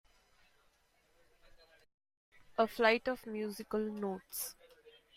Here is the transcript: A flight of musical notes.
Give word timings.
A 2.57 2.65
flight 2.67 3.07
of 3.07 3.27
musical 3.27 3.79
notes. 3.81 4.55